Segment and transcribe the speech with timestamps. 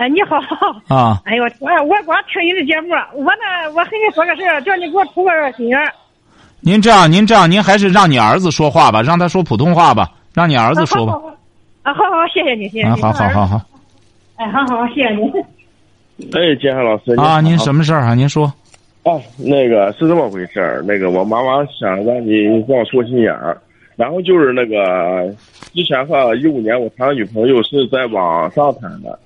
[0.00, 0.38] 哎，你好。
[0.88, 1.20] 啊。
[1.26, 5.78] 哎呦，我我光听你的节目，我呢，我和你说个事儿，叫你给我出个心眼。
[6.60, 11.12] 您这样，您这样，您还是让你儿子说话吧，让他说普通话吧，让你儿子说吧。
[11.82, 13.02] 啊，好好，谢谢你，谢谢你。
[13.02, 13.60] 好好好好。
[14.36, 15.30] 哎，好好，谢谢你。
[16.32, 17.14] 哎，金山老师。
[17.16, 18.14] 啊，您什么事儿啊？
[18.14, 18.50] 您说。
[19.02, 23.54] 哦，那个是这么回事儿，那个我妈妈想让你帮我说心眼儿。
[23.96, 25.30] 然后就是那个
[25.74, 29.18] 之前哈，一五年我谈女朋友是在网上谈的，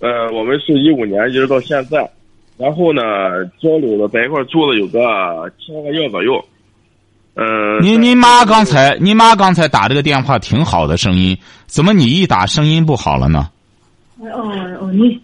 [0.00, 2.10] 呃，我们是一五年一直到现在，
[2.56, 3.02] 然后呢
[3.60, 4.98] 交流了在一块住了有个
[5.58, 6.42] 七八个月左右，
[7.34, 7.82] 嗯。
[7.82, 13.48] 您您妈刚才您妈刚才打这个电话挺好的声音，怎么你一打声音不好了呢？
[14.20, 14.40] 哦
[14.80, 15.20] 哦，你，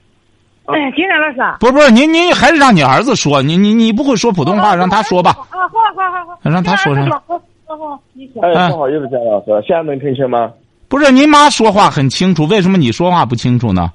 [0.67, 1.57] 哎，金山老师。
[1.61, 5.31] 不不是您您还是让你儿子说，你你你不会说普通话，让他说吧。
[5.51, 6.39] 啊，好好好好。
[6.43, 7.05] 让他说声。
[7.05, 10.53] 哎，不好意思，姜老师，现在能听清吗？
[10.89, 13.91] 不是，您妈说话很清楚，为什么你说话不清楚呢？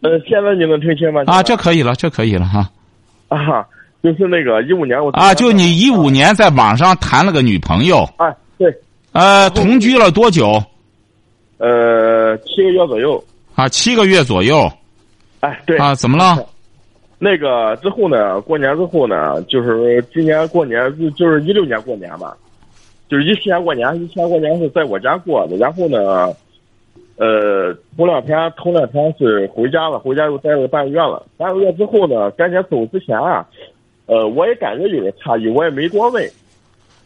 [0.00, 1.22] 呃，现在你能听清吗？
[1.26, 2.70] 啊，这可以了，这可以了哈。
[3.28, 3.66] 啊，
[4.02, 8.08] 就是那个一五年我啊，就你一五年在网上谈了个女朋友。
[8.16, 8.72] 啊，对。
[9.12, 10.62] 呃，同居了多久？
[11.58, 13.22] 呃，七个月左右。
[13.54, 14.70] 啊，七个月左右。
[15.40, 15.76] 哎，对。
[15.78, 16.46] 啊，怎么了？
[17.18, 18.40] 那个之后呢？
[18.42, 19.42] 过年之后呢？
[19.48, 22.36] 就是今年过年，就就是一六年过年吧。
[23.08, 26.32] 就是一七年过年，一七年过年是在我家过的，然后呢，
[27.18, 31.26] 呃，头两天头两天是回家了，回家又待了半个月了。
[31.36, 33.44] 半个月之后呢，赶紧走之前啊，
[34.06, 36.24] 呃，我也感觉有点诧异，我也没多问。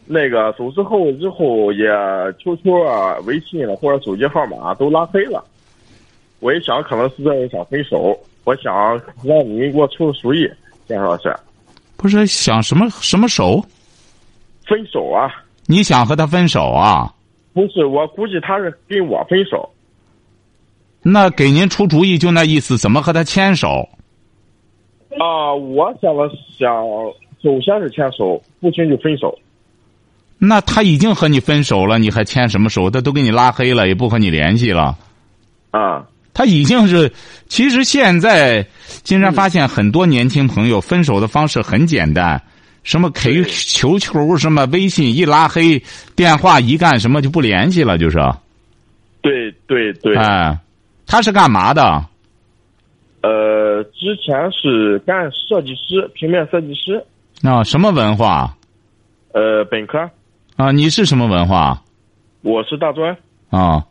[0.05, 1.87] 那个走之后之后也
[2.43, 5.43] QQ 啊、微信了或者手机号码都拉黑了。
[6.41, 8.73] 我一想，可能是这人想分手，我想
[9.23, 10.47] 让你给我出个主意，
[10.87, 11.33] 建老师。
[11.97, 13.63] 不是想什么什么手？
[14.67, 15.31] 分手啊。
[15.65, 17.11] 你想和他分手啊？
[17.53, 19.67] 不是，我估计他是跟我分手。
[21.03, 23.87] 那给您出主意就那意思，怎么和他牵手？
[25.19, 26.27] 啊，我想了
[26.57, 26.73] 想，
[27.43, 29.37] 首先是牵手，不行就分手。
[30.39, 32.89] 那他已经和你分手了，你还牵什么手？
[32.89, 34.97] 他都给你拉黑了，也不和你联系了。
[35.71, 37.11] 啊，他已经是，
[37.47, 38.65] 其实现在，
[39.03, 42.41] 竟然发现很多年轻朋友分手的方式很简单。
[42.83, 45.81] 什么 Q 球球什么微信一拉黑，
[46.15, 48.17] 电话一干什么就不联系了，就是。
[49.21, 50.13] 对对对。
[50.17, 50.57] 哎，
[51.13, 51.83] 他是干嘛的？
[53.21, 57.05] 呃，之前是干设计师，平面设计师。
[57.47, 58.51] 啊，什么文化？
[59.31, 60.09] 呃，本科。
[60.55, 61.79] 啊，你是什么文化？
[62.41, 63.15] 我是大专。
[63.51, 63.85] 啊，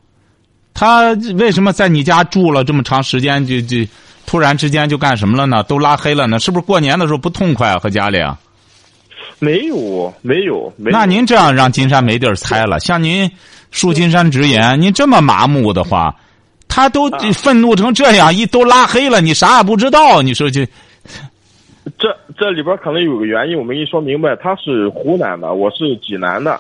[0.75, 3.77] 他为什么在你家住了这么长时间，就就
[4.27, 5.63] 突然之间就干什么了呢？
[5.63, 6.41] 都拉黑了呢？
[6.41, 8.37] 是不是过年的时候不痛快和家里啊？
[9.39, 10.91] 没有，没有，没。
[10.91, 12.81] 那您这样让金山没地儿猜了。
[12.81, 13.31] 像您
[13.73, 16.17] 恕金山直言，您这么麻木的话，
[16.75, 20.23] 他都愤怒成这样，一都拉黑了，你啥也不知道。
[20.23, 20.67] 你说这，
[21.99, 24.35] 这这里边可能有个原因，我没跟你说明白。
[24.37, 26.59] 他是湖南的，我是济南的。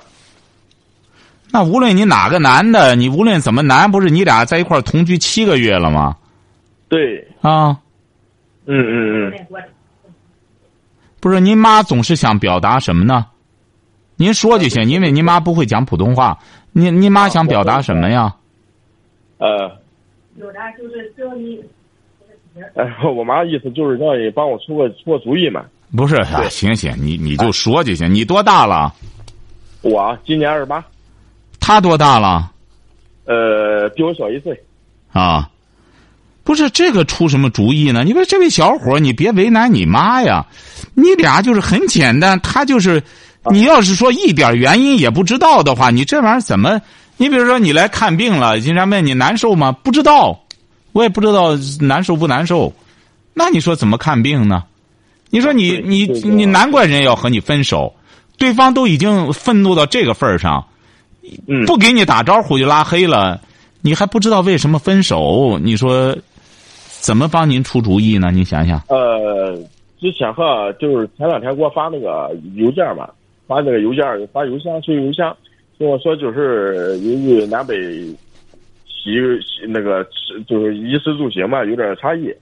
[1.50, 6.14] 那无论你哪个男的，你无论怎么难，不是你俩在一块同居七个月了吗？
[6.90, 7.26] 对。
[7.40, 7.78] 啊。
[8.66, 9.46] 嗯嗯嗯。
[11.20, 13.24] 不是，您妈总是想表达什么呢？
[14.16, 16.38] 您说就行，因为您妈不会讲普通话。
[16.72, 18.34] 您您妈想表达什么呀？
[19.38, 19.70] 呃，
[20.38, 21.60] 表达就是叫你。
[22.74, 22.84] 哎，
[23.16, 25.64] 我妈意思就是让你帮我出个出个主意嘛。
[25.96, 28.12] 不是啊，行行，你你就说就行。
[28.12, 28.92] 你多大了？
[29.80, 30.84] 我今年二十八。
[31.60, 32.50] 他多大了？
[33.24, 34.58] 呃，比我小一岁。
[35.12, 35.48] 啊。
[36.44, 38.02] 不是这个出什么主意呢？
[38.04, 40.44] 你说这位小伙你别为难你妈呀！
[40.92, 43.00] 你俩就是很简单，他就是，
[43.52, 46.80] 你要是说一点原因也不知道的话，你这玩意儿怎么？
[47.16, 49.72] 你比如说你来看病了，人家问你难受吗？
[49.72, 50.40] 不知道，
[50.92, 52.72] 我也不知道难受不难受，
[53.34, 54.64] 那你说怎么看病呢？
[55.30, 57.94] 你说你你你难怪人要和你分手，
[58.38, 60.66] 对方都已经愤怒到这个份儿上，
[61.66, 63.40] 不给你打招呼就拉黑了，
[63.80, 65.58] 你还不知道为什么分手？
[65.62, 66.16] 你说？
[67.02, 68.30] 怎么帮您出主意呢？
[68.30, 68.80] 你想想。
[68.86, 69.56] 呃，
[70.00, 73.08] 之前哈，就是前两天给我发那个邮件嘛，
[73.48, 75.36] 发那个邮件，发邮箱，收邮箱，
[75.82, 77.74] 跟我说就是由于南北
[78.86, 79.18] 习
[79.66, 80.06] 那个
[80.46, 82.32] 就是衣食住行嘛有点差异，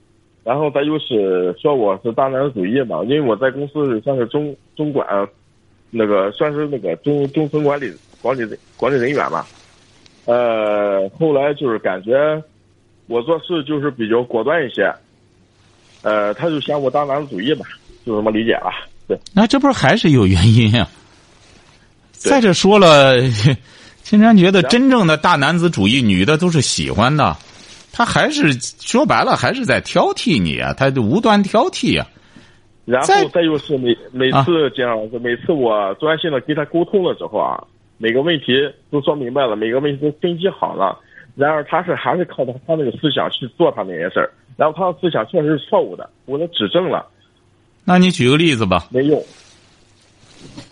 [0.44, 5.06] 然后再又是说我是大男子主义嘛，因为我在公司算是中中管，
[5.90, 7.90] 那个算是那个中中层管理
[8.20, 8.46] 管理
[8.76, 9.46] 管理人员吧，
[10.26, 12.12] 呃，后来就是感觉
[13.06, 14.92] 我做事就是比较果断一些，
[16.02, 17.64] 呃，他就嫌我大男子主义嘛，
[18.04, 18.70] 就这么理解了，
[19.08, 19.18] 对。
[19.34, 20.86] 那这不是还是有原因呀、
[22.20, 23.16] 再者说了，
[24.04, 27.36] 金山觉得真正的大男子主义，女的都是喜欢的，
[27.92, 32.06] 他还是说白了还是在挑剔你啊，他就无端挑剔啊、
[32.84, 37.56] 然后再又是每每啊次这样，每次我专心的跟他沟通了之后啊，
[37.96, 38.52] 每个问题
[38.90, 40.98] 都说明白了，每个问题都分析好了。
[41.36, 47.06] 然而他是还是靠他他那个思想去做他那些事儿，然后他的思想确实是错误的，我都指正了，
[47.84, 48.88] 那你举个例子吧。
[48.90, 49.24] 没用。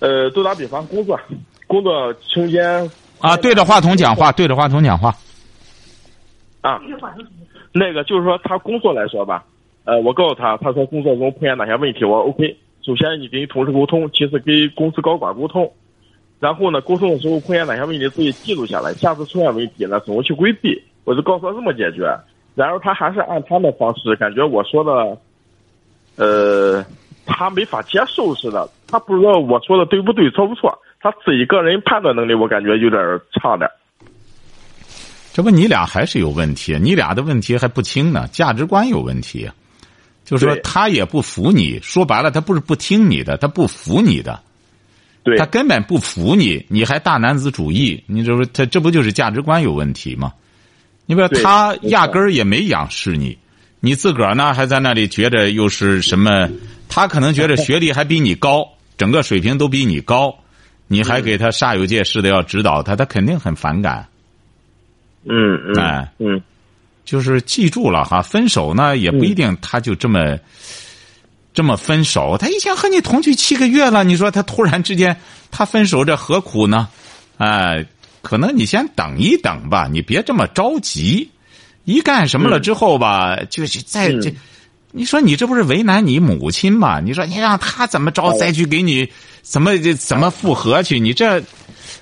[0.00, 1.18] 呃，就打比方，工作
[1.66, 5.14] 工作期间啊，对着话筒讲话，对着话筒讲话。
[6.60, 6.80] 啊，
[7.72, 9.44] 那个就是说他工作来说吧，
[9.84, 12.56] 呃，我告诉他，他说工作中碰见哪些问题，我说 OK。
[12.82, 15.70] 首先你跟同事沟通，其次跟公司高管沟通，
[16.40, 22.08] 然后呢，沟通的时候碰见哪些问题自己记录下来，下次出现问题呢怎么去规避，我就告诉他这么解决。
[22.54, 25.18] 然后他还是按他的方式，感觉我说的，
[26.16, 26.84] 呃，
[27.26, 33.00] 他没法接受似的，他不知道我说的对不对，错不错，他自己个人判断能力我感觉有点
[33.40, 33.70] 差点。
[35.32, 39.48] 这不，你俩还是有问题，你俩的问题还不轻呢，价值观有问题。
[40.24, 44.40] 就是说，他也不服你，说白了，他不是不听你的，他不服你的，
[45.22, 50.32] 对他根本不服你，你还大男子主义，你这不他这不就是价值观有问题吗？
[51.06, 53.38] 你比如他压根儿也没仰视你，
[53.80, 56.50] 你自个儿呢还在那里觉着又是什么？
[56.90, 58.68] 他可能觉得学历还比你高，
[58.98, 60.36] 整个水平都比你高，
[60.88, 64.06] 你还给他煞有介事的要指导他，他肯定很反感。
[65.24, 66.42] 嗯嗯哎嗯。
[67.04, 70.38] 就是记住了哈，分手呢也不一定他就这么、
[71.54, 72.36] 这么分手。
[72.38, 75.18] 他以前和你同居七个月了，你说他突然之间
[75.50, 76.86] 他分手，这何苦呢？
[77.38, 77.86] 哎，
[78.20, 81.30] 可能你先等一等吧，你别这么着急。
[81.84, 84.34] 一干什么了之后吧，就是再嗯这，
[84.90, 86.98] 你说你这不是为难你母亲吗？
[87.00, 89.08] 你说你让他怎么着再去给你
[89.42, 90.98] 怎么怎么复合去？
[90.98, 91.42] 你这，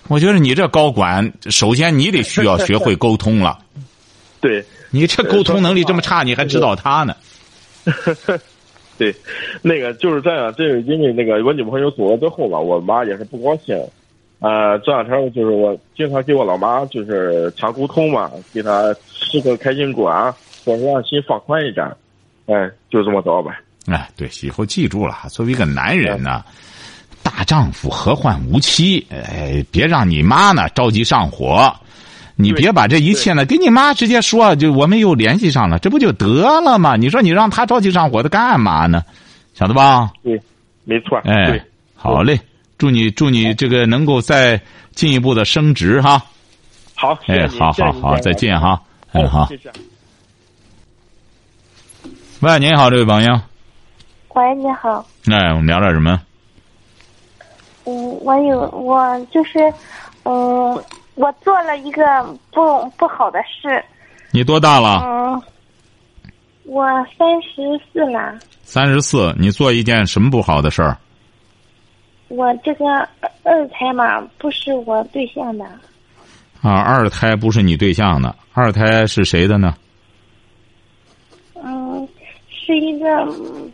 [0.08, 3.58] 我觉得你这高管，首先你得需要学会沟通了。
[4.40, 7.16] 对，你这沟通能力这么差，你还指导他呢？
[8.96, 9.14] 对，
[9.62, 13.76] 那个就是这样，这是因为那个我女朋友走了之后吧，我妈也是不高兴。
[14.38, 20.34] 呃，这两天就是我经常给我老妈就是强沟通嘛，给她吃个开心果啊，
[20.64, 21.84] 或者让心放宽一点。
[22.46, 22.54] 哎，
[22.90, 23.58] 就这么着吧。
[23.86, 26.44] 哎，对，以后记住了，作为一个男人呢，
[27.22, 29.06] 大丈夫何患无妻？
[29.10, 31.72] 哎，别让你妈呢着急上火，
[32.34, 36.96] 你别把这一切呢跟你妈直接说，就我们又联系上了，这不就得了吗？
[36.96, 39.04] 你说你让她着急上火，的干嘛呢？
[39.54, 40.10] 晓得吧？
[40.22, 40.40] 对，
[40.84, 41.18] 没错。
[41.24, 41.64] 哎，，
[41.94, 42.38] 好嘞，
[42.78, 44.60] 祝你祝你这个能够再
[44.94, 46.22] 进一步的升职哈。
[46.94, 48.60] 好，哎，好好好，再见。
[48.60, 48.80] 哈。
[49.12, 49.46] 哎，哎，好。
[49.46, 49.70] 谢谢。
[52.40, 53.40] 喂，您好，这位朋友。
[54.34, 56.20] 喂，你好，哎，我们聊点什么？
[57.86, 59.72] 嗯，我有我就是，
[60.24, 60.84] 嗯，
[61.14, 62.02] 我做了一个
[62.52, 63.82] 不不好的事，
[64.32, 65.00] 你多大了？
[65.02, 65.42] 嗯，
[66.64, 66.84] 我
[67.16, 69.34] 三十四了，三十四。
[69.38, 70.98] 你做一件什么不好的事儿？
[72.28, 72.84] 我这个
[73.44, 75.64] 二胎嘛不是我对象的，
[76.60, 79.74] 啊，二胎不是你对象的，二胎是谁的呢？
[81.64, 82.06] 嗯，
[82.66, 83.72] 是一个嗯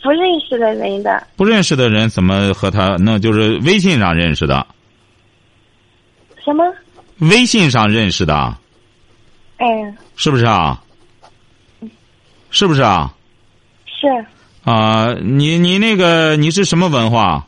[0.00, 2.96] 不认识的人的，不认识的人怎么和他？
[3.00, 4.64] 那就是微信上认识的，
[6.44, 6.64] 什么？
[7.18, 8.56] 微信上认识的，
[9.56, 9.66] 哎，
[10.14, 10.80] 是不是啊？
[12.50, 13.12] 是不是啊？
[13.86, 14.06] 是
[14.62, 17.44] 啊，你你那个你是什么文化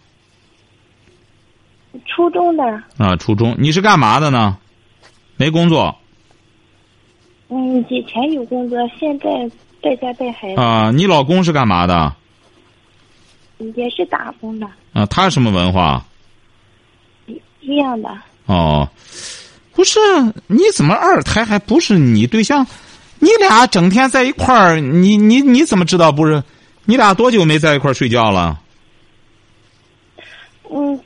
[2.06, 2.64] 初中的，
[2.98, 3.14] 啊？
[3.16, 4.58] 初中，你是干嘛的呢？
[5.36, 5.96] 没工作
[7.48, 9.30] 嗯，以前有工作，现在
[9.82, 10.90] 在家带孩子，啊？
[10.90, 12.14] 你老公是干嘛的？
[13.74, 16.04] 也是打工的，啊，他什么文化？
[17.60, 18.08] 一样的。
[18.46, 18.88] 哦，
[19.74, 19.98] 不是，
[20.46, 22.66] 你怎么二胎还不是你对象？
[23.18, 26.42] 你俩整天在一块儿，你你你怎么知道不是？
[26.86, 28.58] 你俩多久没在一块儿睡觉了？
[30.70, 30.98] 嗯，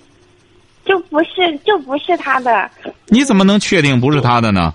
[0.85, 2.71] 就不是就不是他的，
[3.07, 4.73] 你怎么能确定不是他的呢？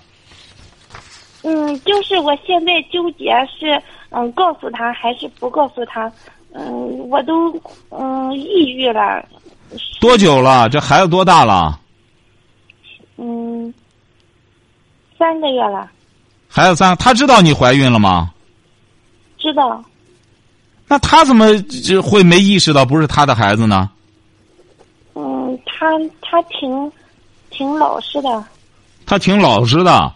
[1.43, 6.11] 嗯，就是我现在纠结是嗯告诉他还是不告诉他，
[6.53, 7.53] 嗯，我都
[7.89, 9.23] 嗯抑郁了，
[10.01, 10.67] 多久了？
[10.69, 11.79] 这孩子多大了？
[13.17, 13.73] 嗯，
[15.17, 15.89] 三个月了，
[16.47, 18.31] 孩子三，他知道你怀孕了吗？
[19.37, 19.83] 知道。
[20.87, 23.89] 那他怎么就会没意识到不是他的孩子呢？
[25.15, 26.91] 嗯，他他挺
[27.49, 28.43] 挺老实的，
[29.05, 30.11] 他挺老实的。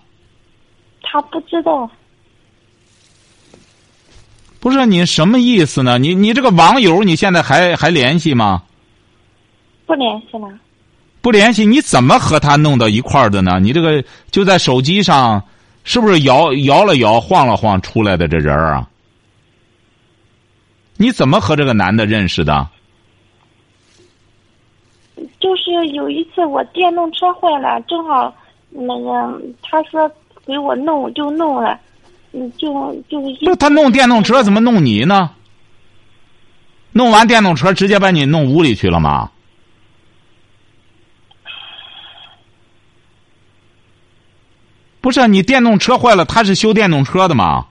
[1.04, 1.88] 他不知道。
[4.60, 6.00] 不是你什么意思呢？
[6.00, 8.64] 你你这个网友你现在还还联系吗？
[9.86, 10.48] 不联系了。
[11.22, 13.60] 不联系，你怎么和他弄到一块儿的呢？
[13.60, 15.44] 你这个就在手机上，
[15.84, 18.88] 是不是摇摇了摇、晃了晃出来的这人啊？
[20.96, 22.68] 你怎么和这个男的认识的？
[25.40, 28.34] 就是有一次我电动车坏了，正好
[28.70, 30.10] 那个他说
[30.46, 31.80] 给我弄就弄了，
[32.32, 35.32] 嗯，就就一不，他弄电动车怎么弄你呢？
[36.92, 39.32] 弄完电动车直接把你弄屋里去了吗？
[45.02, 47.66] 不是你电动车坏了，他是修电动车的吗？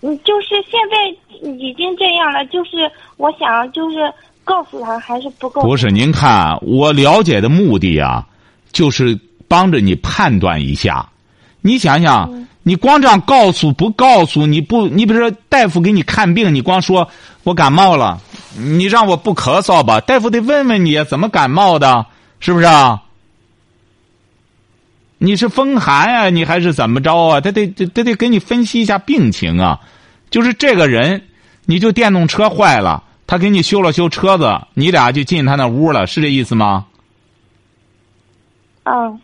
[0.00, 4.12] 嗯，就是现在已经这样了，就是我想就是
[4.44, 5.66] 告诉他还是不告诉。
[5.66, 8.26] 不是，您看我了解的目的啊，
[8.72, 11.08] 就是帮着你判断一下。
[11.60, 14.86] 你想想，你光这样告诉不告诉你不？
[14.86, 17.08] 你比如说大夫给你看病，你光说
[17.42, 18.20] 我感冒了，
[18.56, 20.00] 你让我不咳嗽吧？
[20.00, 22.06] 大夫得问问你怎么感冒的，
[22.38, 23.02] 是不是啊？
[25.18, 27.40] 你是风寒啊，你还是怎么着啊？
[27.40, 29.80] 他得他得给你分析一下病情啊。
[30.30, 31.22] 就是这个人，
[31.64, 36.86] 你就电动车坏了，他给你修了修车子，你俩就进他那屋了，是这意思吗？
[38.84, 39.20] 嗯。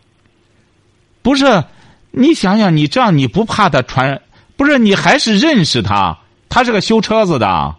[1.22, 1.64] 不是，
[2.10, 4.20] 你想想，你这样你不怕他传？
[4.56, 6.18] 不是，你还是认识他？
[6.48, 7.74] 他是个修车子的。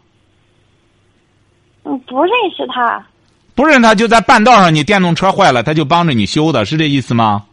[1.84, 3.06] 嗯，不认识他。
[3.56, 7.46] 不认他，就在半道上，你电动车坏了，他就帮着你修的，是这意思吗？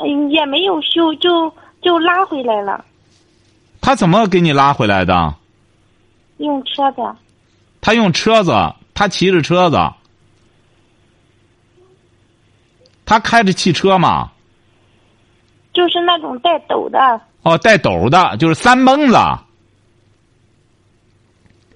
[0.00, 1.52] 嗯，也没有修，就
[1.82, 2.84] 就拉回来了。
[3.80, 5.34] 他怎么给你拉回来的？
[6.38, 7.02] 用车子。
[7.80, 8.52] 他用车子，
[8.94, 9.76] 他骑着车子。
[13.06, 14.30] 他开着汽车嘛？
[15.72, 16.98] 就是那种带斗的。
[17.42, 19.16] 哦，带斗的，就是三蹦子。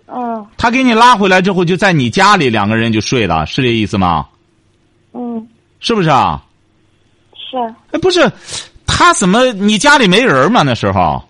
[0.07, 0.47] 嗯。
[0.57, 4.29] 他给你拉回来之后，就在你家里，两个人就睡了，是这意思吗？
[5.13, 5.47] 嗯。
[5.81, 6.43] 是不是啊？
[7.35, 7.57] 是，
[7.93, 8.31] 哎，不是，
[8.87, 9.53] 他怎么？
[9.53, 10.63] 你家里没人吗？
[10.65, 11.23] 那时候，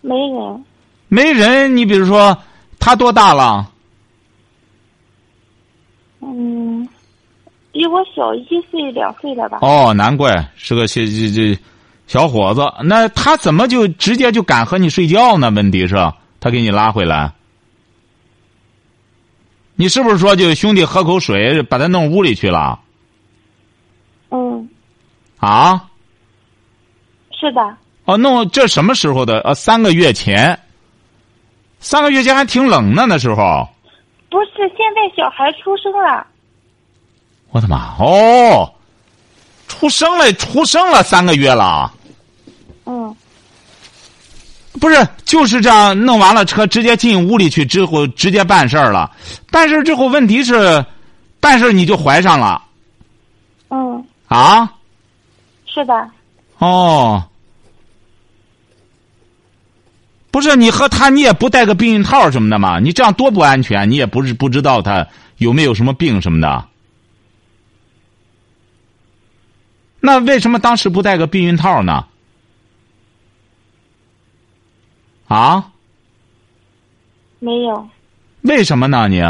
[0.00, 0.64] 没人，
[1.08, 1.76] 没人。
[1.76, 2.36] 你比如说，
[2.78, 3.70] 他多大了？
[6.20, 6.69] 嗯，
[7.72, 9.58] 比我小一岁两岁了吧？
[9.62, 11.58] 哦，难怪是个小这这
[12.06, 12.62] 小伙子。
[12.82, 15.50] 那他怎么就直接就敢和你睡觉呢？
[15.50, 15.94] 问题是，
[16.40, 17.32] 他给你拉回来，
[19.76, 22.80] 你是不是说就兄弟喝口水，把他弄屋里去了？
[24.30, 24.68] 嗯。
[25.38, 25.88] 啊，
[27.30, 27.76] 是的。
[28.04, 29.40] 哦，弄这什么时候的？
[29.40, 30.58] 呃，三个月前。
[31.78, 33.66] 三个月前还挺冷呢，那时候。
[34.28, 36.26] 不是，现在小孩出生了。
[37.50, 37.94] 我的妈！
[37.98, 38.72] 哦，
[39.68, 41.92] 出生了，出生了三个月了。
[42.86, 43.14] 嗯。
[44.80, 49.10] 不是，就是这样，弄完了车，直接进屋里去之后，直接办事儿了。
[49.50, 50.84] 办事之后，问题是，
[51.40, 52.62] 办事你就怀上了。
[53.68, 54.04] 嗯。
[54.28, 54.70] 啊。
[55.66, 56.08] 是的。
[56.58, 57.22] 哦，
[60.30, 62.78] 不是你和他，你也不带个避孕套什么的吗？
[62.78, 63.90] 你这样多不安全！
[63.90, 65.06] 你也不是不知道他
[65.38, 66.64] 有没有什么病什么的。
[70.00, 72.06] 那为什么当时不带个避孕套呢？
[75.28, 75.70] 啊？
[77.38, 77.88] 没有。
[78.42, 79.08] 为什么呢？
[79.08, 79.22] 你，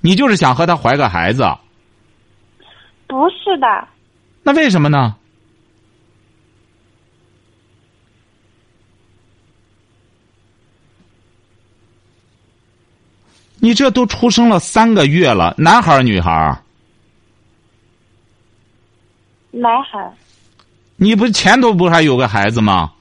[0.00, 1.44] 你就是想和他怀个孩子？
[3.06, 3.88] 不是的。
[4.42, 5.16] 那为什么呢？
[13.60, 16.63] 你这都出生了三个月了，男孩儿女孩儿？
[19.60, 20.12] 男孩。
[20.96, 22.92] 你不前头不还有个孩子吗？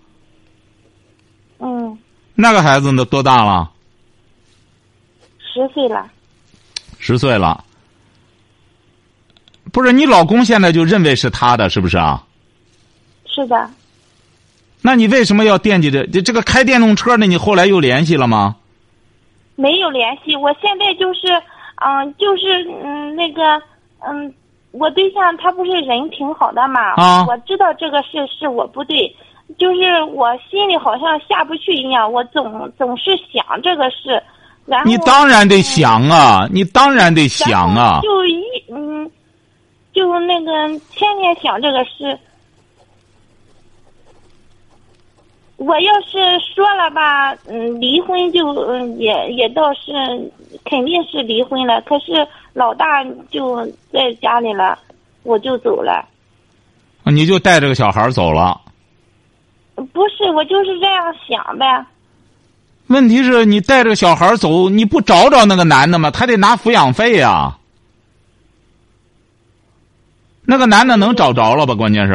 [1.59, 1.97] 嗯。
[2.35, 3.05] 那个孩子呢？
[3.05, 3.71] 多大了？
[5.39, 6.09] 十岁了。
[6.97, 7.63] 十岁了。
[9.71, 12.23] 不是你老公现在就认为是他的，是不是啊？
[13.25, 13.69] 是的。
[14.81, 17.25] 那你为什么要惦记着这这个开电动车呢？
[17.25, 18.57] 你后来又联系了吗？
[19.55, 21.27] 没有联系，我现在就是，
[21.75, 23.61] 嗯，就是嗯，那个，
[23.99, 24.33] 嗯，
[24.73, 29.15] 我对象他不是人挺好的嘛，啊，我知道这个事是我不对，
[29.57, 34.21] 就是我心里好像下不去一样，我总总是想这个事，
[34.65, 39.09] 然后你当然得想啊，你当然得想啊，就一嗯，
[39.93, 42.17] 就那个天天想这个事。
[45.57, 46.17] 我要是
[46.53, 49.93] 说了吧，嗯，离婚就嗯也也倒是
[50.65, 51.79] 肯定是离婚了。
[51.83, 54.77] 可是老大就在家里了，
[55.23, 56.05] 我就走了。
[57.05, 58.61] 你就带着个小孩走了。
[59.75, 61.85] 不是，我就是这样想呗。
[62.87, 66.11] 问题是你带着小孩走，你不找找那个男的吗？
[66.11, 67.57] 他得拿抚养费呀。
[70.45, 71.73] 那个男的能找着了吧？
[71.73, 72.13] 关键是。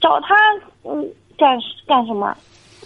[0.00, 0.34] 找他
[0.82, 2.36] 嗯干干什么？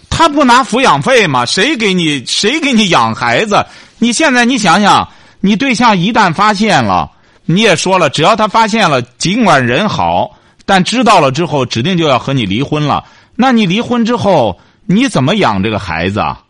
[0.09, 1.45] 他不拿抚养费吗？
[1.45, 3.65] 谁给你谁给你养孩子？
[3.97, 5.05] 你现在你想想，
[5.39, 7.11] 你对象一旦发现了，
[7.45, 13.05] 你也说了，只要他发现了，尽管人好，但知道了之后，指定就要和你离婚了。
[13.35, 16.43] 那你离婚之后，你怎么养这个孩子啊？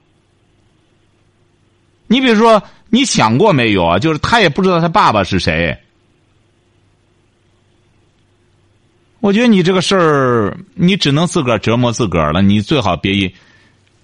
[2.08, 4.00] 你比如说，你想过没有啊？
[4.00, 5.78] 就是他也不知道他爸爸是谁。
[9.20, 12.42] 我觉得你这个事儿，你只能自个儿折磨自个儿了。
[12.42, 13.32] 你最好别，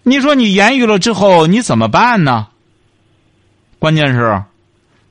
[0.03, 2.47] 你说你言语了之后，你怎么办呢？
[3.79, 4.43] 关键是，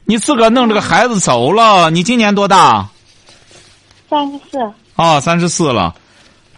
[0.05, 1.91] 你自个儿弄这个孩子走了。
[1.91, 2.89] 你今年多大？
[4.09, 4.59] 三十四。
[4.97, 5.95] 哦，三十四了。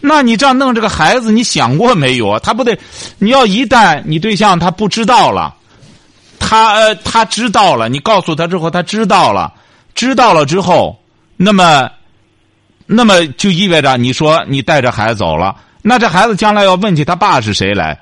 [0.01, 2.39] 那你这样弄这个孩子，你想过没有啊？
[2.39, 2.79] 他不得，
[3.19, 5.55] 你要一旦你对象他不知道了，
[6.39, 9.53] 他呃他知道了，你告诉他之后，他知道了，
[9.95, 10.97] 知道了之后，
[11.37, 11.91] 那么，
[12.85, 17.99] 那么就意味着你说你带着孩子走了，那这孩子将来要问起他爸是谁来，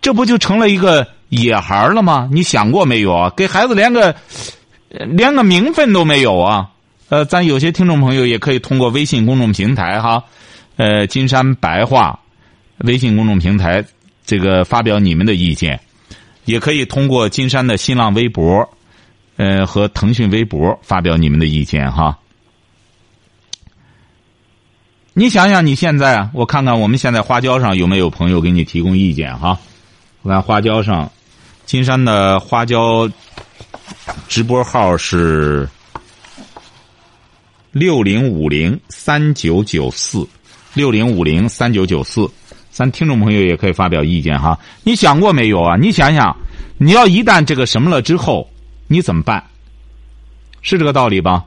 [0.00, 2.28] 这不就成了一个野孩了吗？
[2.32, 3.30] 你想过没有啊？
[3.36, 4.16] 给孩子连个
[4.88, 6.70] 连个名分都没有啊！
[7.08, 10.22] 呃，咱有些听众朋友也可以通过微信公众平台哈。
[10.76, 12.18] 呃，金山白话
[12.78, 13.84] 微信公众平台，
[14.24, 15.80] 这个发表你们的意见，
[16.44, 18.68] 也可以通过金山的新浪微博，
[19.36, 22.18] 呃和腾讯微博发表你们的意见哈。
[25.14, 29.58] 你想想，你现在啊，我看看我们现在花椒上有没有朋友给你提供意见哈？
[30.20, 31.10] 我看花椒上，
[31.64, 33.08] 金山的花椒
[34.28, 35.68] 直播号是
[37.72, 40.26] 六零五零三九九四。
[40.74, 42.30] 六零五零三九九四，
[42.70, 44.58] 咱听众朋友也可以发表意见哈。
[44.84, 45.74] 你想过没有啊？
[45.74, 46.36] 你想想，
[46.76, 48.46] 你要一旦这个什么了之后，
[48.86, 49.42] 你怎么办？
[50.60, 51.46] 是这个道理吧？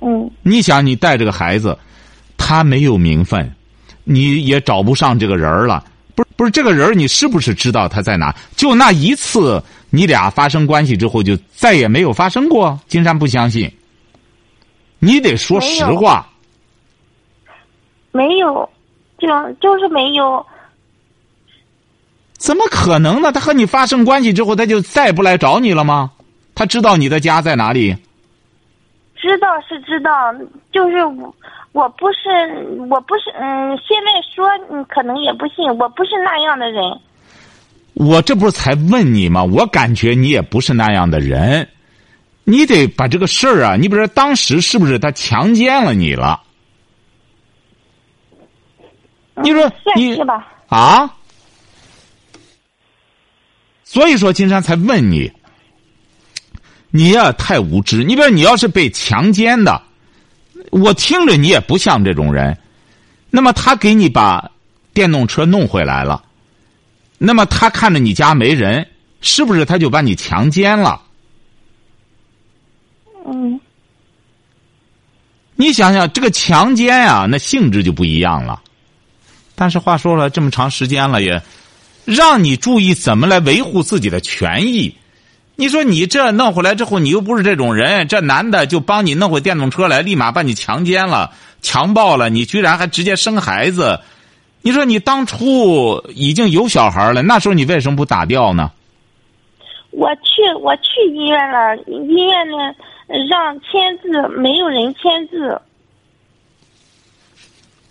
[0.00, 0.28] 嗯。
[0.42, 1.78] 你想，你带这个孩子，
[2.36, 3.48] 他没有名分，
[4.02, 5.84] 你也找不上这个人了。
[6.36, 8.34] 不是，这个人你是不是知道他在哪？
[8.56, 12.78] 就那一次，你俩发生关系之后，就再也没有发生过。
[12.86, 13.72] 金山不相信，
[14.98, 16.28] 你得说实话。
[18.12, 18.68] 没有，
[19.18, 19.26] 就
[19.60, 20.44] 就是没有。
[22.36, 23.32] 怎么可能呢？
[23.32, 26.12] 他和你发生关系之后，他就再不来找你了吗？
[26.54, 27.96] 他知道你的家在哪里？
[29.16, 30.32] 知道是知道，
[30.72, 31.34] 就是我，
[31.72, 32.28] 我不是，
[32.88, 36.82] 我不是，嗯，现在说你可能也不信，我不是那样的人。
[37.94, 39.42] 我这不是才问你吗？
[39.42, 41.68] 我感觉你也不是那样的人，
[42.44, 46.42] 你得把这个事儿啊，你比如说当时是不是他强奸了你了？
[49.42, 50.18] 你说你？
[50.68, 51.10] 啊？
[53.84, 55.30] 所以说，金山才问你，
[56.90, 58.02] 你呀太无知。
[58.04, 59.82] 你比如你要是被强奸的，
[60.70, 62.56] 我听着你也不像这种人。
[63.30, 64.50] 那么他给你把
[64.94, 66.24] 电动车弄回来了，
[67.18, 68.86] 那么他看着你家没人，
[69.20, 71.02] 是不是他就把你强奸了？
[73.26, 73.60] 嗯。
[75.56, 78.62] 你想想，这个强奸啊，那性质就不一样了。
[79.54, 81.42] 但是话说了这么长时间了，也
[82.04, 84.94] 让你注意怎么来维护自己的权益。
[85.58, 94.00] 你说你这弄回来之后，你又不是这种人，这男的就帮你弄回电动车来，立马把你强奸了、强暴了，你居然还直接生孩子。
[94.60, 98.70] 你说你当初已经有小孩了，那时候你为什么不打掉呢？
[99.92, 102.74] 我去，我去医院了，医院呢
[103.30, 105.58] 让签字，没有人签字。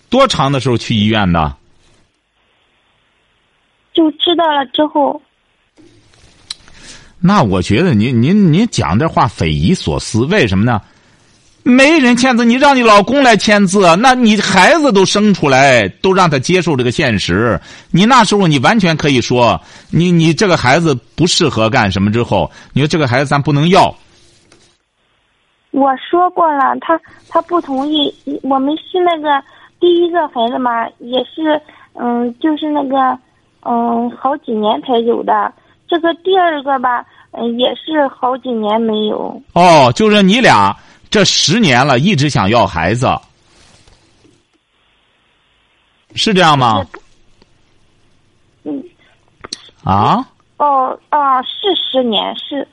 [0.08, 1.56] 多长的时候去医院的？
[3.92, 5.20] 就知道了之后。
[7.26, 10.80] 那我觉得您您您讲这话匪夷所思，为什么呢？
[11.64, 17.60] 没人签字，你让你老公来签字，那你孩子都生出来，都让他接受这个现实。
[17.90, 19.60] 你那时候你完全可以说，
[19.90, 22.12] 你你这个孩子不适合干什么？
[22.12, 23.92] 之后你说这个孩子咱不能要。
[25.72, 28.14] 我说过了，他他不同意。
[28.44, 29.44] 我们是那个。
[29.78, 31.62] 第一个孩子嘛，也是，
[31.94, 33.20] 嗯，就是那个，
[33.64, 35.54] 嗯，好几年才有的。
[35.86, 37.06] 这个第二个吧，
[37.38, 39.42] 嗯，也是好几年没有。
[39.54, 40.76] 哦，就是你俩
[41.10, 43.08] 这十年了，一直想要孩子，
[46.16, 46.86] 是这样吗？
[48.64, 48.84] 嗯，
[49.84, 50.26] 啊，
[50.58, 52.68] 哦啊，是十年，是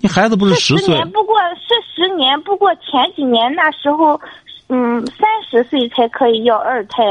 [0.00, 4.20] 你孩子不是十岁年，不过是十年，不过前几年那时候，
[4.68, 7.02] 嗯，三十岁才可以要二胎，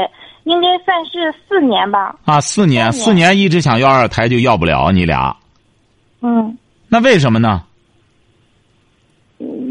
[0.44, 2.14] 应该算是四年吧。
[2.24, 2.40] 啊？
[2.40, 5.34] 四年四年一直想要二胎就要不了，你俩
[6.20, 6.56] 嗯，
[6.92, 7.64] 那为什么呢？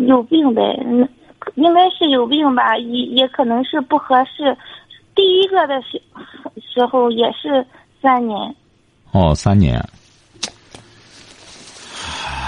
[0.08, 1.08] 有病呗，嗯，
[1.54, 4.58] 应该是有病吧，也也可能是不合适。
[5.14, 6.02] 第一个的时
[6.74, 7.64] 时候也是
[8.02, 8.56] 三年，
[9.12, 9.88] 哦，三年。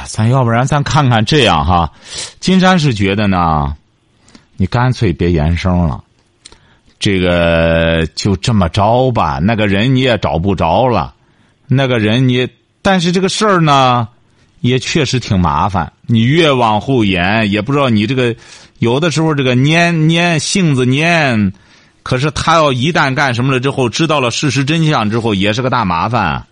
[0.08, 1.92] 咱要不然咱看看这样哈，
[2.40, 3.78] 金山是觉得呢，
[4.58, 6.04] 你干脆别言声了，
[6.98, 9.38] 这个就这么着吧。
[9.38, 11.14] 那个人你也找不着了，
[11.68, 12.50] 那个人你，
[12.82, 14.08] 但是这个事儿呢，
[14.64, 15.92] 也确实挺麻烦。
[16.08, 18.34] 你越往后延，也不知道你这个
[18.80, 21.52] 有的时候这个蔫蔫性子蔫，
[22.02, 26.48] 可是他要一旦干什么了之后，知道了事实真相之后，也是个大麻烦，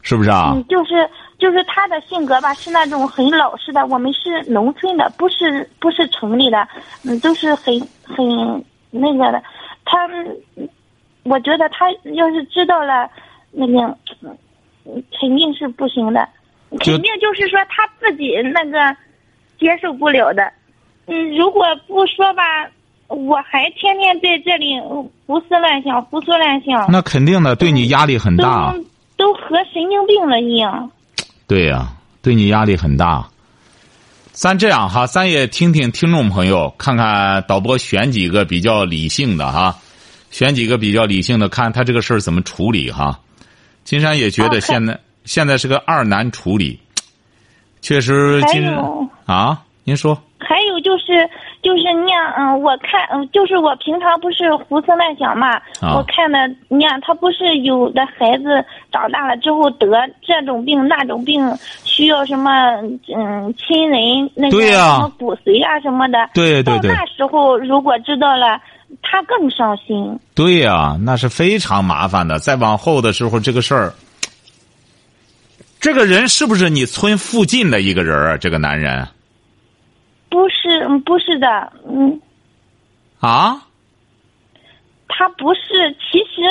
[0.00, 0.52] 是不是啊？
[0.54, 3.84] 嗯，就是就是他的性格吧，是那种很老实的。
[3.88, 6.68] 我们是农村的，不是不是城里的，
[7.02, 9.42] 嗯，都是很很那个的。
[9.84, 10.08] 他，
[11.24, 13.10] 我觉得他要是知道了，
[13.50, 13.98] 那个
[15.18, 16.28] 肯定是不行的，
[16.78, 18.96] 肯定就是说他自己那个
[19.58, 20.52] 接受不了的。
[21.06, 22.42] 嗯，如果不说吧，
[23.08, 24.78] 我还天天在这里
[25.26, 28.74] 胡思乱想，胡思乱想，那肯定的，对你压力很都大。
[29.16, 30.90] 都和神经病了一样。
[31.46, 31.88] 对呀、
[32.20, 33.26] 对你压力很大。
[34.32, 39.74] 咱这样哈，咱也听听听众朋友，看看导播选几个比较理性的哈，
[40.30, 43.20] 选几个比较理性的，看他这个事儿怎么处理哈。
[43.84, 46.80] 金山也觉得哦现在、现在是个二难处理，
[47.82, 49.06] 确实还有。
[49.26, 50.16] 啊，您说。
[50.38, 51.28] 还有就是
[51.60, 55.96] 就是那样，嗯，我看，嗯，就是我平常不是胡思乱想嘛，啊。
[55.96, 59.88] 我看的，你看他不是有的孩子长大了之后得
[60.22, 61.42] 这种病那种病，
[61.84, 62.50] 需要什么
[63.16, 66.90] 嗯亲人那个什么骨髓啊什么的，对对对。
[66.92, 68.60] 到那时候如果知道了，
[69.02, 70.16] 他更伤心。
[70.34, 72.38] 对呀、那是非常麻烦的。
[72.38, 73.92] 再往后的时候，这个事儿，
[75.86, 78.36] 这个人是不是你村附近的一个人啊？
[78.36, 79.06] 这个男人
[80.28, 82.20] 不是，嗯不是的，嗯，
[83.20, 83.62] 啊？
[85.06, 85.60] 他不是，
[86.10, 86.42] 其实，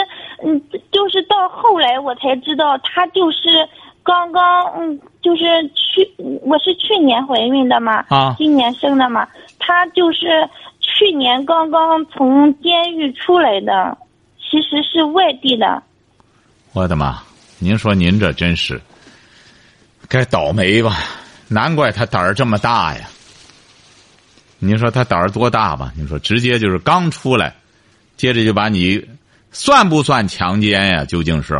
[0.41, 3.67] 嗯，就是到后来我才知道，他就是
[4.03, 5.43] 刚刚，嗯，就是
[5.73, 6.09] 去，
[6.43, 9.27] 我是去年怀孕的嘛，啊今年生的嘛，
[9.59, 13.97] 他就是去年刚刚从监狱出来的，
[14.39, 15.83] 其实是外地的，
[16.71, 17.21] 我的妈！
[17.59, 18.79] 您说您这真是
[20.09, 20.97] 该倒霉吧？
[21.47, 23.07] 难怪他胆儿这么大呀！
[24.57, 25.91] 您说他胆儿多大吧？
[25.95, 27.53] 你说直接就是刚出来，
[28.17, 29.03] 接着就把你
[29.51, 31.05] 算不算强奸呀？
[31.05, 31.53] 究竟是？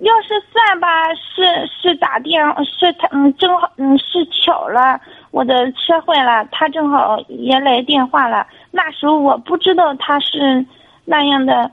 [0.00, 8.46] 要是算吧，是是打电，是他嗯，正好嗯是巧了，我的车坏了，他正好也来电话了。
[8.70, 10.64] 那时候我不知道他是
[11.06, 11.70] 那样的，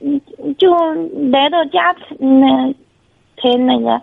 [0.00, 0.20] 嗯，
[0.56, 0.72] 就
[1.32, 2.72] 来到家才那
[3.36, 4.00] 才那个，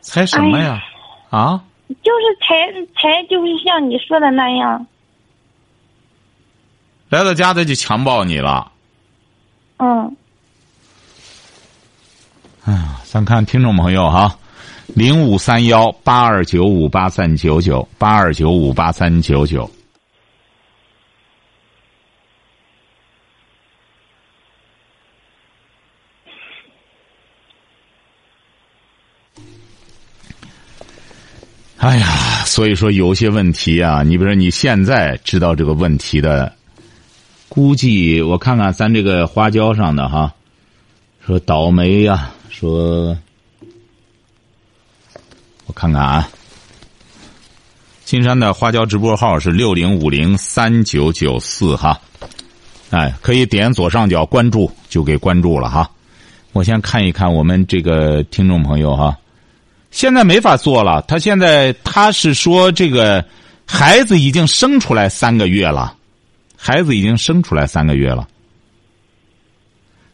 [0.00, 0.82] 才什么呀？
[1.30, 1.62] 啊？
[1.88, 4.86] 就是才才就是像你说的那样，
[7.08, 8.72] 来到家他就强暴你了。
[9.76, 10.16] 嗯，
[12.64, 14.36] 哎呀，咱看听众朋友哈，
[14.86, 19.70] 零五三幺八二九五八三九九八二九五八三九九。
[31.86, 36.52] 哎呀，所以说有些问题啊，你比如说你现在知道这个问题的，
[37.48, 40.34] 估计我看看咱这个花椒上的哈，
[41.24, 43.16] 说倒霉呀、说
[45.66, 46.28] 我看看啊，
[48.04, 52.00] 金山的花椒直播号是六零五零三九九四哈，
[52.90, 55.88] 哎，可以点左上角关注就给关注了哈。
[56.52, 59.16] 我先看一看我们这个听众朋友哈，
[59.96, 63.24] 现在没法做了，他现在他是说这个
[63.64, 65.96] 孩子已经生出来三个月了，
[66.54, 68.28] 孩子已经生出来三个月了。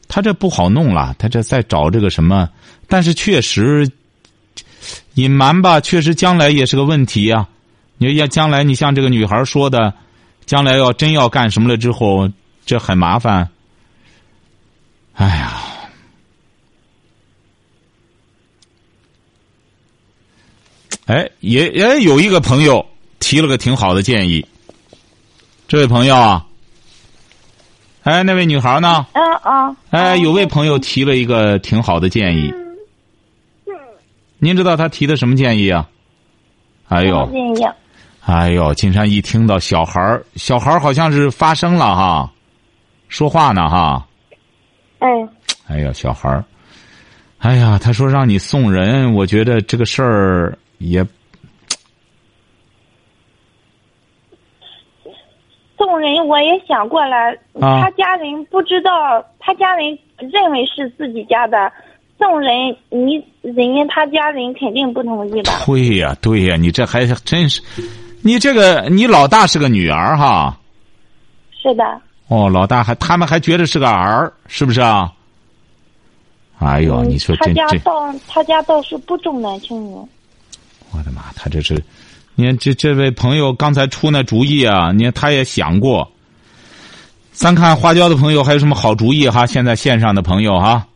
[0.07, 2.49] 他这不好弄了，他这在找这个什么，
[2.87, 3.90] 但是确实
[5.14, 7.49] 隐瞒吧，确实将来也是个问题呀、
[7.99, 9.92] 你要将来你像这个女孩说的，
[10.47, 12.31] 将来要真要干什么了之后，
[12.64, 13.49] 这很麻烦。
[15.14, 15.61] 哎呀，
[21.07, 22.85] 哎，也也有一个朋友
[23.19, 24.47] 提了个挺好的建议。
[25.67, 26.47] 这位朋友啊，
[28.03, 29.07] 哎，那位女孩呢？
[29.12, 29.77] 啊啊。
[29.91, 32.53] 哎，有位朋友提了一个挺好的建议。
[34.38, 35.88] 您知道他提的什么建议啊？
[36.88, 37.67] 哎呦，建议。
[38.25, 42.33] 哎呦，金山一听到小孩儿，小孩儿好像是发声了哈，
[43.09, 44.07] 说话呢哈。
[44.99, 45.09] 哎。
[45.69, 46.45] 哎呀，小孩儿，
[47.38, 51.07] 哎呀，他说让你送人，我觉得这个事儿也。
[55.79, 58.90] 送人我也想过了，他家人不知道，
[59.40, 61.73] 他家人认为是自己家的，
[62.18, 65.53] 送人你人家他家人肯定不同意吧？
[65.66, 67.61] 对呀，对呀，你这还真是，
[68.23, 70.57] 你这个你老大是个女儿哈？
[71.61, 72.01] 是的。
[72.29, 75.12] 哦，老大还他们还觉得是个儿，是不是啊？
[76.61, 77.79] 哎呦，你说这这，
[78.29, 79.97] 他家倒是不重男轻女。
[80.92, 81.83] 我的妈，他这是。
[82.35, 86.11] 你看这这位朋友刚才出那主意啊，你看他也想过。
[87.31, 89.46] 咱看花椒的朋友还有什么好主意哈？
[89.46, 90.87] 现在线上的朋友哈，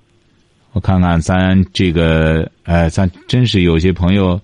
[0.73, 4.41] 我看看咱这个哎，咱真是有些朋友，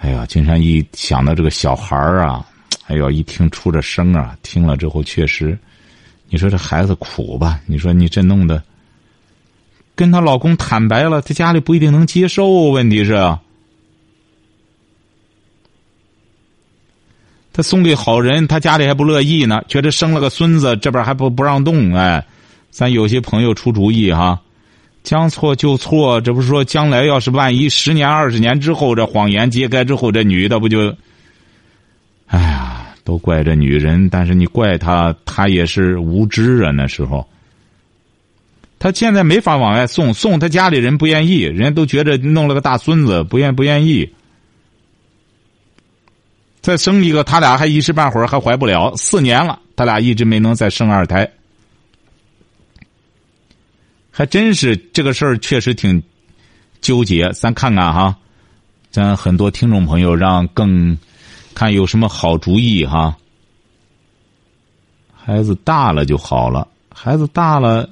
[0.00, 2.46] 哎呀，金山一想到这个小孩儿啊，
[2.86, 5.58] 哎呦，一听出这声啊，听了之后确实，
[6.28, 7.60] 你说这孩子苦吧？
[7.66, 8.62] 你说你这弄的，
[9.94, 13.14] 跟她老公坦白了，她家里不一定能接受，问题是。
[17.56, 22.26] 他送给好人，他家里还不乐意呢，觉得生了个孙子，这边还不不让动，哎，
[22.68, 24.40] 咱有些朋友出主意哈，
[25.04, 30.92] 将错就错，这不是说将来要是万一十年二十年之后，这谎言揭开之后，这女的不就，
[32.26, 37.24] 哎呀，都怪这女人，但是你怪她，她也是无知啊，那时候，
[38.80, 44.10] 他现在没法往外送，送他家里人不愿意，人家都觉得弄了个大孙子，不愿不愿意。
[46.64, 48.96] 再生一个，他俩还一时半会儿还怀不了。
[48.96, 51.30] 四年了，他俩一直没能再生二胎，
[54.10, 56.02] 还真是这个事儿确实挺
[56.80, 57.30] 纠结。
[57.32, 58.16] 咱看看哈，
[58.90, 60.96] 咱很多听众朋友让更
[61.54, 63.14] 看有什么好主意哈。
[65.14, 67.90] 孩子大了就好了，孩子大了。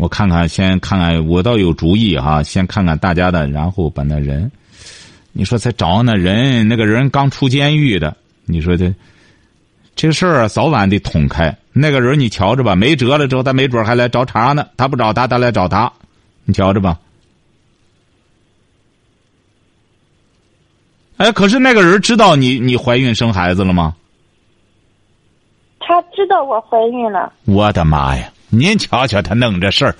[0.00, 2.42] 我看看，先看看，我倒有主意哈。
[2.42, 4.50] 先看看大家的，然后把那人，
[5.32, 8.94] 你说再找那人，那个人刚出监狱的，你说这
[9.94, 11.54] 这事儿早晚得捅开。
[11.74, 14.66] 那个人你瞧着吧，没辙了之后，他没准还来找茬呢。
[14.78, 15.92] 他不找他，他来找他，
[16.46, 16.98] 你瞧着吧。
[21.18, 23.94] 哎，可是那个人知道你你怀孕生孩子了吗？
[25.78, 27.30] 他知道我怀孕了。
[27.44, 28.32] 我的妈呀！
[28.50, 29.94] 您瞧瞧他弄这事儿，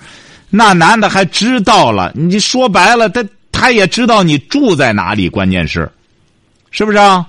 [0.49, 2.11] 那男的还知道了。
[2.13, 5.89] 你说白了，他他也知道你住在哪里，关键是，
[6.69, 7.27] 是不是啊？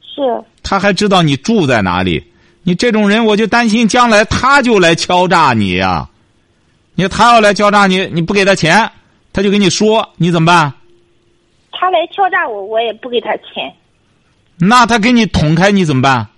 [0.00, 0.22] 是。
[0.62, 2.24] 他还知道你住在哪里。
[2.62, 6.08] 你这种人，我就担心将来他就来敲诈你呀。
[6.94, 8.90] 你他要来敲诈你，你不给他钱，
[9.32, 10.72] 他就跟你说，你怎么办？
[11.72, 13.70] 他来敲诈我，我也不给他钱。
[14.56, 16.28] 那他给你捅开，你怎么办？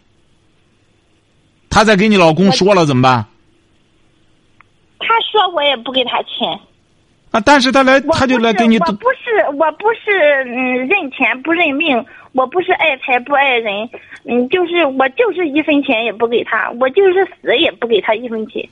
[1.69, 3.27] 他再给你老公说了怎么办？
[4.99, 6.59] 他说我也不给他钱。
[7.33, 7.41] 啊！
[7.45, 8.79] 但是他来，他就来给你。
[8.79, 12.03] 我不是，我不是，嗯，认钱不认命。
[12.33, 13.89] 我不是爱财不爱人，
[14.25, 18.67] 嗯，就是我就是一分钱也不给他，我就是死也不给他一分钱。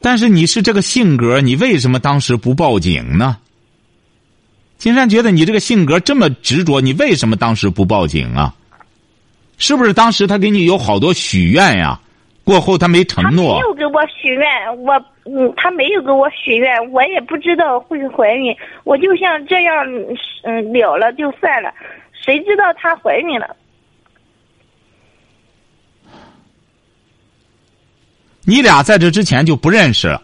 [0.00, 3.36] 但是你是这个性格，你为什么当时不报警呢？
[4.76, 8.54] 金山觉得你这个性格这么执着，你为什么当时不报警啊？
[9.56, 12.00] 是不是当时他给你有好多许愿呀？
[12.44, 14.46] 过后他没承诺，没有给我许愿，
[14.82, 18.54] 我嗯，他没有给我许愿，我也不知道会怀孕，
[18.84, 19.74] 我就像这样
[20.42, 21.72] 嗯了了就算了，
[22.12, 23.56] 谁知道她怀孕了？
[28.46, 30.20] 你俩在这之前就不认识？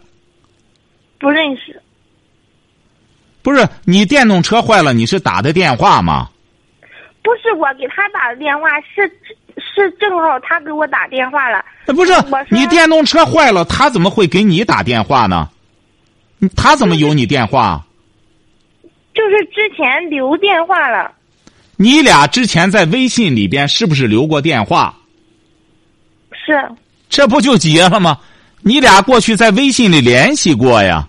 [1.17, 1.81] 不认识。
[3.41, 6.29] 不是你电动车坏了，你是打的电话吗？
[7.23, 9.11] 不是我给他打的电话，是。
[9.73, 11.63] 是正好他给我打电话了。
[11.87, 12.13] 不是
[12.49, 15.49] 你电动车坏了，他怎么会给你打电话呢？
[16.55, 17.85] 他怎么有你电话？
[19.13, 21.11] 就是之前留电话了。
[21.75, 24.95] 你俩之前在微信里边是不是留过电话？
[26.31, 26.69] 是。
[27.09, 28.19] 这不就结了吗？
[28.61, 31.07] 你俩过去在微信里联系过呀？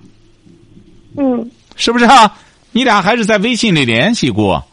[1.16, 1.50] 嗯。
[1.76, 2.36] 是不是啊？
[2.72, 4.64] 你俩还是在微信里联系过？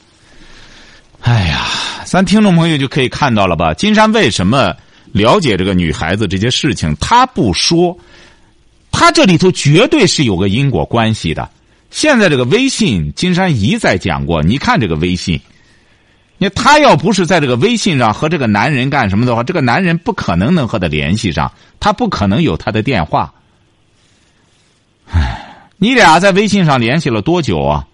[1.21, 1.65] 哎呀。
[2.05, 3.71] 咱听众朋友就可以看到了吧？
[3.75, 4.75] 金山为什么
[5.11, 7.95] 了解这个女孩子这些事情，他不说，
[8.91, 11.47] 他这里头绝对是有个因果关系的。
[11.91, 15.39] 现在这个微信，金山一再讲过，你看这个微信，
[16.39, 23.31] 你他要不是在这个微信上和这个男人干什么的话，这个男人不可能能和他联系上，他不可能有他的电话。
[25.11, 27.85] 唉，你俩在微信上联系了多久啊？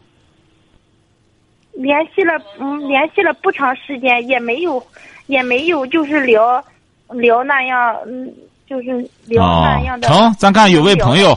[1.75, 4.81] 联系了，嗯，联系了不长时间，也没有，
[5.27, 6.63] 也没有，就是聊
[7.11, 8.33] 聊那样，嗯，
[8.67, 10.07] 就是聊那样的。
[10.07, 11.35] 成，咱看有位朋友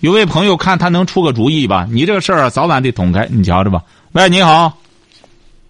[0.00, 1.86] 有位朋友看他能出个主意吧？
[1.90, 3.82] 你这个事儿啊早晚得捅开，你瞧着吧。
[4.12, 4.72] 喂，你好，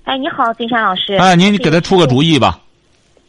[0.05, 1.15] 哎，你好，金山老师。
[1.17, 2.61] 哎，您给他出个主意吧。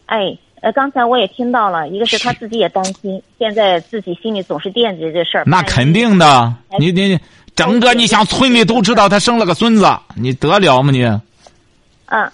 [0.07, 5.43] 哎，呃，刚才我也听到了，一个是他自己也担心，现在自己心里总是惦记着这事儿。
[5.45, 7.17] 那肯定的，你你
[7.59, 11.03] 整个你想村里都知道她生了个孙子，你得了吗你？
[12.05, 12.31] 嗯，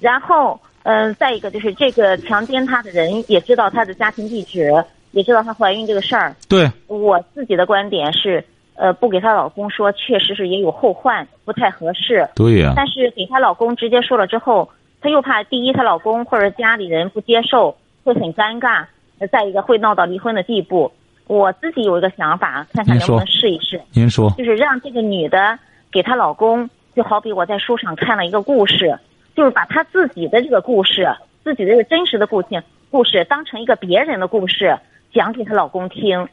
[0.00, 4.72] 然后，嗯、再一个就是这个强奸她的人也知道她的家庭地址，
[5.10, 6.34] 也知道她怀孕这个事儿。
[6.48, 8.42] 对，我自己的观点是，
[8.76, 12.26] 呃，不给她老公说，确实是也有后患，不太合适。
[12.34, 14.70] 对呀、但是给她老公直接说了之后，
[15.02, 18.86] 她又怕第一，她老公或者家里人不接受，会很尴尬；
[19.18, 20.90] 呃再一个会闹到离婚的地步。
[21.26, 25.58] 我自己有一个想法，看看能不能试一试，您说就是让这个女的
[25.90, 28.98] 给她老公，就好比我在书上看了一个故事，
[29.34, 31.08] 就是把她自己的这个故事，
[31.42, 34.78] 自己的这个真实的故事故事当成一个别人的故事
[35.12, 36.28] 讲给她老公听。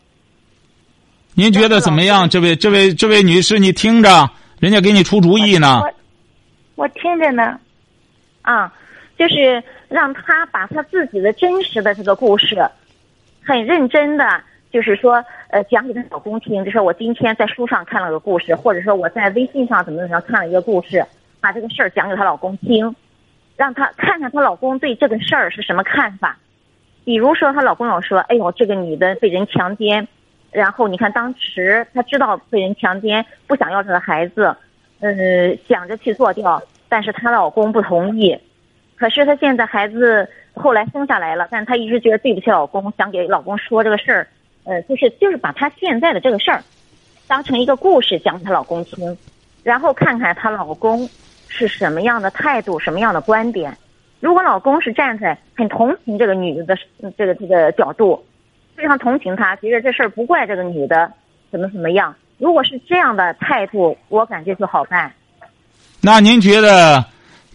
[1.34, 2.30] 您觉得怎么样？
[2.30, 5.82] 这位这位这位女士，你听着，人家给你出主意呢。
[6.76, 7.58] 我听着呢。
[8.42, 8.74] 啊，
[9.18, 12.58] 就是让她把她自己的真实的这个故事，
[13.42, 14.26] 很认真的，
[14.72, 16.64] 就是说，呃，讲给她老公听。
[16.64, 21.06] 就说我今天在书上看了个故事，或者说我在微信上怎么怎么样看了一个故事，
[21.40, 22.96] 把这个事儿讲给她老公听，
[23.58, 26.38] 让她看看她老公对这个事儿是什么看法。
[27.04, 30.08] 比如说，她老公老说：“哎呦，这个女的被人强奸，
[30.52, 34.56] 然后你看当时她知道被人强奸，不想要这个孩子，
[35.00, 38.40] 呃，想着去做掉，但是她老公不同意。
[38.96, 44.28] 可是她现在孩子后来生下来了，但她一直觉得对不起老公，想给老公说这个事儿，
[44.64, 46.64] 呃，就是就是把她现在的这个事儿
[47.28, 49.18] 当成一个故事讲给她老公听，
[49.64, 51.10] 然后看看她老公
[51.48, 53.76] 是什么样的态度，什么样的观点。
[54.20, 58.24] 如果老公是站在很同情这个女的的这个这个角度，
[58.76, 61.12] 非常同情她，觉得这事儿不怪这个女的，
[61.52, 62.14] 怎么怎么样。
[62.38, 65.12] 如果是这样的态度，我感觉就好办。
[66.02, 67.04] 那您觉得，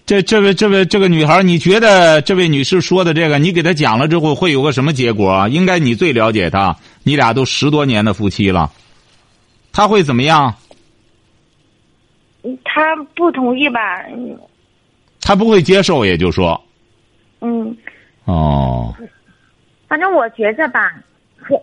[0.07, 5.49] 这这位这位这个女孩，你觉得这位女士说的这个，你给她讲了之后会有个什么结果啊？
[5.49, 8.71] 应该你最了解她，你俩都十多年的夫妻了，
[9.73, 10.55] 她会怎么样？
[12.65, 13.81] 她不同意吧？
[14.13, 14.39] 嗯
[15.21, 16.63] 她不会接受，也就说，
[17.41, 17.77] 嗯，
[18.27, 18.95] 哦，
[19.89, 21.03] 反正我觉着吧，
[21.37, 21.61] 可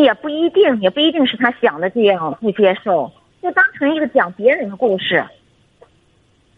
[0.00, 3.10] 也不一定，也不一定是他想的这样不接受，
[3.42, 5.24] 就当成一个讲别人的故事。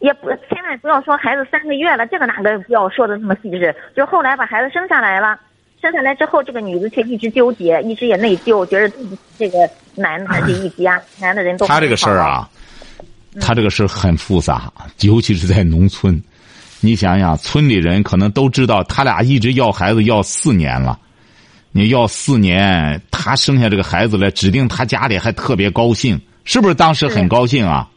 [0.01, 3.75] 也不千万不要说孩子三个月了，这个哪个不要说的那么细致。
[3.97, 5.39] 就后来把孩子生下来了，
[5.83, 12.49] 生下来之后，这个女的却一直纠结，一直也内疚，觉得自己这个男的这一家，男的人都他这个事儿啊，
[13.41, 16.21] 他这个事儿很复杂，尤其是在农村。
[16.81, 20.99] 你想想，村里人可能都知道，他俩一直要孩子要四年了。
[21.73, 26.75] 你要四年，他生下这个孩子来，指定他家里还特别高兴，是不是？
[26.75, 27.89] 当时很高兴啊。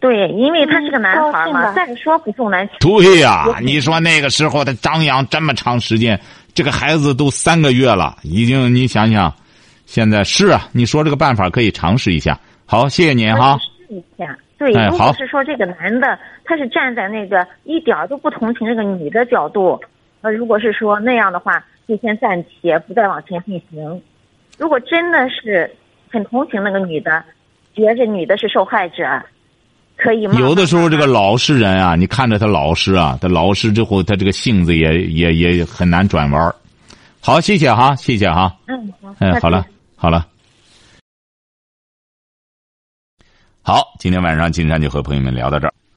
[0.00, 6.20] 对，因为他是个男孩嘛，再说不重男轻对呀、你说那个时候他张扬这么长时间，
[6.54, 9.34] 这个孩子都三个月了，已经你想想，
[9.86, 12.38] 现在是啊，你说这个办法可以尝试一下。
[12.64, 13.58] 好，谢谢您哈。
[13.88, 14.38] 试一下。
[14.56, 19.80] 对，哎好如果是说这个男的他是站在那个一点都不同情这个女的角度，
[20.20, 24.02] 呃，如果是说那样的话，就先暂且不再往前进行。
[24.58, 25.70] 如果真的是
[26.10, 27.24] 很同情那个女的，
[27.74, 29.04] 觉着女的是受害者，
[29.98, 36.54] 可以慢慢有的时候这个老实人啊，你看着他老实啊，他老实之后，他这个性子也也也很难转弯
[37.20, 38.56] 好，谢谢哈，谢谢哈。
[38.68, 40.26] 嗯，好哎，好了，好了。
[43.60, 45.74] 好，今天晚上金山就和朋友们聊到这儿。